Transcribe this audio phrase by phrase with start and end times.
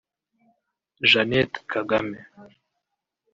[1.09, 2.19] Jeanette Kagame